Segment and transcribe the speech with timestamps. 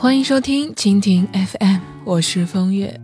[0.00, 3.00] 欢迎收听蜻蜓 FM，我是风月。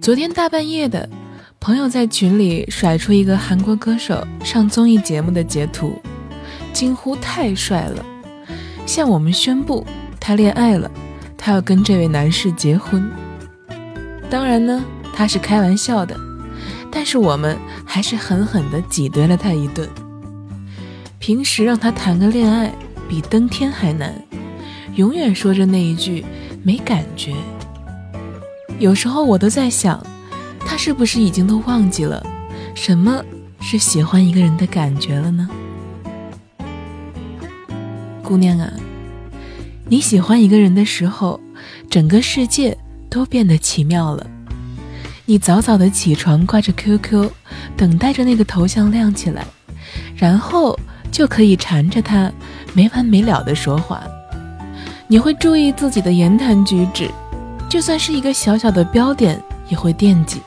[0.00, 1.10] 昨天大半夜的，
[1.58, 6.00] 朋友在群里甩出一个韩国歌手上综艺节目的截图，
[6.72, 8.06] 惊呼太帅了，
[8.86, 9.84] 向我们宣布
[10.20, 10.88] 他恋爱了，
[11.36, 13.10] 他要跟这位男士结婚。
[14.30, 16.16] 当然呢，他是开玩笑的，
[16.88, 19.88] 但是我们还是狠狠地挤兑了他一顿。
[21.18, 22.72] 平时让他谈个恋爱
[23.08, 24.14] 比登天还难。
[24.98, 26.24] 永远说着那一句
[26.64, 27.32] 没感觉，
[28.80, 30.04] 有时候我都在想，
[30.58, 32.20] 他是不是已经都忘记了
[32.74, 33.24] 什么
[33.60, 35.48] 是喜欢一个人的感觉了呢？
[38.24, 38.72] 姑娘啊，
[39.86, 41.38] 你喜欢一个人的时候，
[41.88, 42.76] 整个世界
[43.08, 44.26] 都变得奇妙了。
[45.26, 47.30] 你早早的起床，挂着 QQ，
[47.76, 49.46] 等待着那个头像亮起来，
[50.16, 50.76] 然后
[51.12, 52.32] 就可以缠着他
[52.74, 54.02] 没完没了的说话。
[55.10, 57.10] 你会注意自己的言谈举止，
[57.66, 60.42] 就算是一个小小的标点，也会惦记，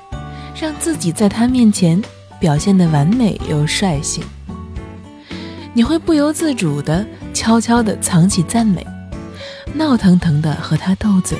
[0.55, 1.99] 让自己在他面前
[2.39, 4.23] 表现的完美又率性。
[5.73, 8.85] 你会不由自主的悄悄的藏起赞美，
[9.73, 11.35] 闹腾腾的和他斗嘴，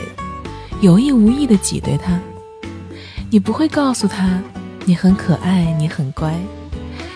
[0.80, 2.20] 有意无意的挤兑他。
[3.30, 4.42] 你不会告诉他
[4.84, 6.34] 你很可爱，你很乖，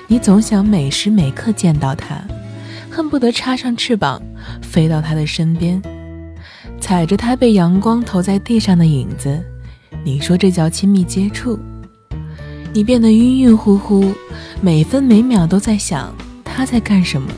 [0.05, 2.23] 你总想每时每刻见到他，
[2.91, 4.21] 恨不得插上翅膀
[4.61, 5.81] 飞到他的身边。
[6.85, 9.43] 踩着他被阳光投在地上的影子，
[10.03, 11.57] 你说这叫亲密接触？
[12.71, 14.13] 你变得晕晕乎乎，
[14.61, 16.13] 每分每秒都在想
[16.43, 17.31] 他在干什么。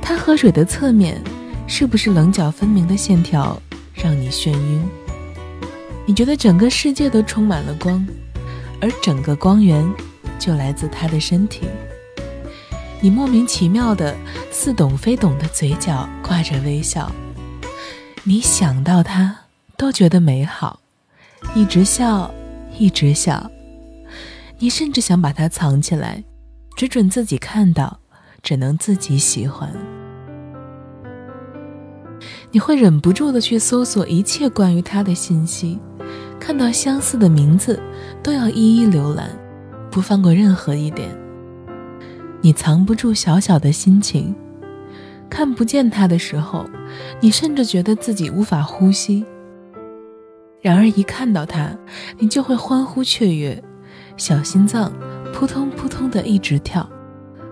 [0.00, 1.22] 他喝水的侧面，
[1.66, 3.60] 是不是棱角分明的线条
[3.92, 4.82] 让你眩晕？
[6.06, 8.02] 你觉得整个世界都充满了光，
[8.80, 9.86] 而整个光源
[10.38, 11.66] 就来自他的身体。
[12.98, 14.16] 你莫名其妙的
[14.50, 17.12] 似懂非懂的嘴角挂着微笑。
[18.26, 19.36] 你想到他
[19.76, 20.80] 都觉得美好，
[21.54, 22.32] 一直笑，
[22.78, 23.50] 一直笑。
[24.58, 26.24] 你甚至想把它藏起来，
[26.74, 27.98] 只准自己看到，
[28.42, 29.70] 只能自己喜欢。
[32.50, 35.78] 你会忍不住的去搜索一切关于他的信息，
[36.40, 37.78] 看到相似的名字
[38.22, 39.28] 都要一一浏览，
[39.90, 41.14] 不放过任何一点。
[42.40, 44.34] 你藏不住小小的心情。
[45.28, 46.64] 看不见他的时候，
[47.20, 49.24] 你甚至觉得自己无法呼吸。
[50.60, 51.76] 然而一看到他，
[52.18, 53.62] 你就会欢呼雀跃，
[54.16, 54.92] 小心脏
[55.32, 56.88] 扑通扑通的一直跳，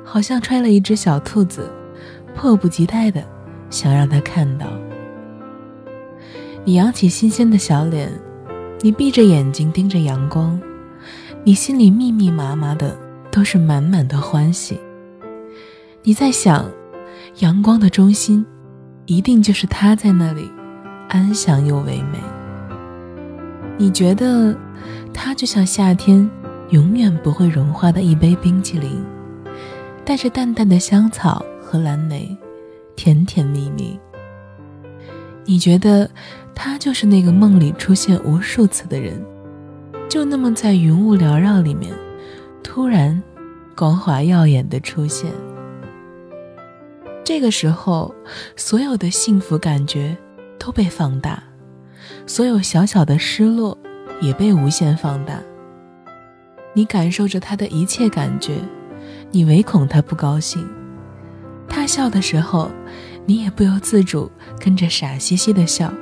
[0.04, 1.68] 好像揣了一只小兔子，
[2.34, 3.22] 迫不及待的
[3.68, 4.66] 想让他看到。
[6.64, 8.08] 你扬起新鲜的小脸，
[8.80, 10.60] 你闭着眼睛盯着阳光，
[11.42, 12.96] 你心里密密麻麻的
[13.30, 14.78] 都是满满的欢喜。
[16.04, 16.70] 你在想。
[17.38, 18.44] 阳光的中心，
[19.06, 20.50] 一定就是他在那里，
[21.08, 22.18] 安详又唯美。
[23.78, 24.54] 你觉得，
[25.14, 26.28] 他就像夏天
[26.68, 29.02] 永远不会融化的一杯冰淇淋，
[30.04, 32.36] 带着淡淡的香草和蓝莓，
[32.96, 33.98] 甜甜蜜蜜。
[35.46, 36.08] 你觉得，
[36.54, 39.20] 他就是那个梦里出现无数次的人，
[40.06, 41.92] 就那么在云雾缭绕里面，
[42.62, 43.20] 突然，
[43.74, 45.32] 光华耀眼的出现。
[47.24, 48.12] 这个时候，
[48.56, 50.16] 所有的幸福感觉
[50.58, 51.42] 都被放大，
[52.26, 53.78] 所有小小的失落
[54.20, 55.40] 也被无限放大。
[56.74, 58.56] 你感受着他的一切感觉，
[59.30, 60.68] 你唯恐他不高兴。
[61.68, 62.70] 他笑的时候，
[63.24, 65.92] 你也不由自主跟着傻兮兮的笑。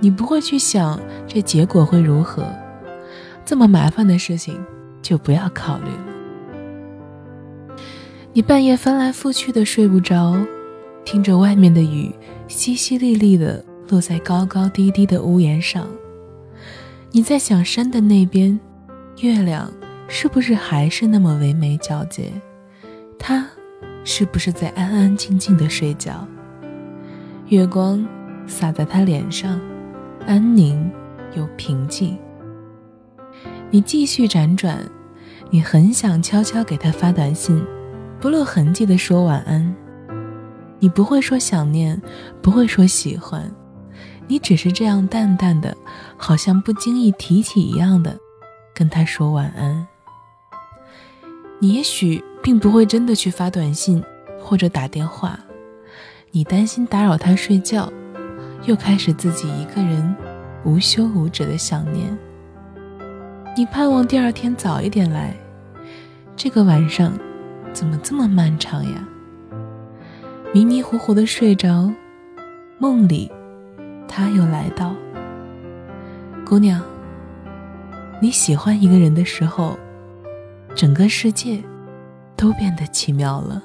[0.00, 2.46] 你不会去想这结果会如何，
[3.44, 4.64] 这么麻烦的事情
[5.02, 6.07] 就不要考虑了。
[8.34, 10.36] 你半夜翻来覆去的睡不着，
[11.04, 12.14] 听着外面的雨
[12.46, 15.88] 淅淅沥沥的落在高高低低的屋檐上。
[17.10, 18.58] 你在想山的那边，
[19.22, 19.72] 月亮
[20.08, 22.30] 是不是还是那么唯美皎洁？
[23.18, 23.48] 他
[24.04, 26.28] 是不是在安安静静的睡觉？
[27.48, 28.06] 月光
[28.46, 29.58] 洒在他脸上，
[30.26, 30.88] 安宁
[31.34, 32.16] 又平静。
[33.70, 34.78] 你继续辗转，
[35.50, 37.60] 你很想悄悄给他发短信。
[38.20, 39.74] 不露痕迹地说晚安，
[40.80, 42.00] 你不会说想念，
[42.42, 43.48] 不会说喜欢，
[44.26, 45.76] 你只是这样淡淡的，
[46.16, 48.18] 好像不经意提起一样的，
[48.74, 49.86] 跟他说晚安。
[51.60, 54.02] 你也许并不会真的去发短信
[54.40, 55.38] 或者打电话，
[56.32, 57.88] 你担心打扰他睡觉，
[58.64, 60.16] 又开始自己一个人
[60.64, 62.18] 无休无止的想念。
[63.56, 65.36] 你盼望第二天早一点来，
[66.34, 67.12] 这个晚上。
[67.72, 69.06] 怎么这么漫长呀？
[70.52, 71.92] 迷迷糊糊的睡着，
[72.78, 73.30] 梦里
[74.08, 74.94] 他又来到。
[76.44, 76.82] 姑娘，
[78.20, 79.78] 你喜欢一个人的时候，
[80.74, 81.62] 整个世界
[82.34, 83.62] 都变得奇妙了。